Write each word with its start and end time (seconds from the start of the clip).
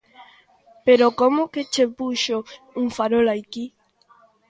Pero 0.85 1.05
como 1.19 1.41
que 1.53 1.61
che 1.73 1.85
puxo 1.97 2.37
un 2.81 2.87
farol 2.95 3.27
aquí? 3.31 3.65